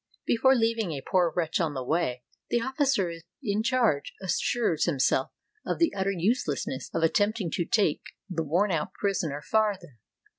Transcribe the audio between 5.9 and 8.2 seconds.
utter uselessness of attempting to take